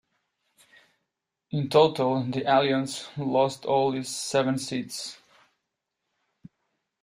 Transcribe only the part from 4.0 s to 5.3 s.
seven seats.